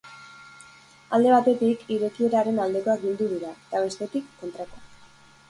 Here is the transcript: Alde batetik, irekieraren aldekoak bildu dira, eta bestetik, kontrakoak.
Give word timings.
Alde 1.17 1.33
batetik, 1.35 1.83
irekieraren 1.97 2.63
aldekoak 2.65 3.05
bildu 3.05 3.29
dira, 3.35 3.53
eta 3.69 3.85
bestetik, 3.87 4.35
kontrakoak. 4.43 4.91